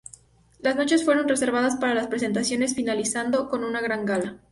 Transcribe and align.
Las 0.57 0.75
noches 0.75 1.05
fueron 1.05 1.27
reservadas 1.27 1.75
para 1.75 1.93
las 1.93 2.07
presentaciones 2.07 2.73
finalizando 2.73 3.49
con 3.49 3.63
una 3.63 3.81
gran 3.81 4.03
gala. 4.03 4.39